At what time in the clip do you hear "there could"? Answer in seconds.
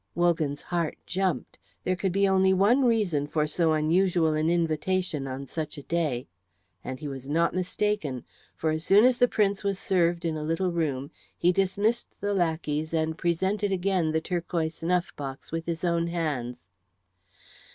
1.83-2.11